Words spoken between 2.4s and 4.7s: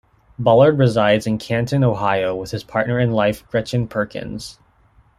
his partner in life, Gretchen Perkins.